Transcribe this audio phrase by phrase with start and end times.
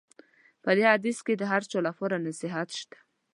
[0.63, 2.97] په دې حدیث کې د هر چا لپاره نصیحت شته.